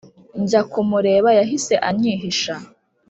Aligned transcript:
njya 0.41 0.61
kumureba 0.71 1.29
yahise 1.39 1.73
anyihisha. 1.89 2.53